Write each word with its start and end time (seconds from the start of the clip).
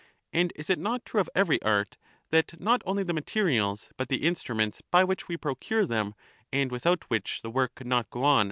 And 0.33 0.51
is 0.55 0.71
it 0.71 0.79
not 0.79 1.05
tru. 1.05 1.23
ery 1.35 1.61
art, 1.61 1.97
that 2.31 2.59
not 2.59 2.81
only 2.87 3.03
the 3.03 3.13
materials 3.13 3.91
but 3.97 4.09
the 4.09 4.23
instruments 4.25 4.81
by 4.89 5.03
which 5.03 5.27
we 5.27 5.37
procure 5.37 5.85
them 5.85 6.15
and 6.51 6.71
without 6.71 7.07
which 7.11 7.43
the 7.43 7.51
work 7.51 7.75
could 7.75 7.85
not 7.85 8.09
go 8.09 8.23
on. 8.23 8.39